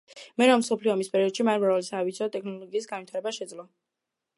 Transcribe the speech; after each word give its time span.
მეორე 0.41 0.53
მსოფლიო 0.61 0.93
ომის 0.93 1.11
პერიოდში 1.17 1.47
მან 1.49 1.61
მრავალი 1.65 1.87
საავიაციო 1.91 2.31
ტექნოლოგიის 2.39 2.93
განვითარება 2.95 3.39
შეძლო. 3.41 3.73